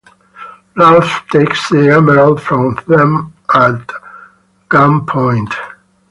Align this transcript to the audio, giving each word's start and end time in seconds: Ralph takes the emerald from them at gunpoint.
Ralph 0.75 1.27
takes 1.31 1.69
the 1.69 1.93
emerald 1.95 2.41
from 2.41 2.75
them 2.87 3.35
at 3.53 3.87
gunpoint. 4.67 5.53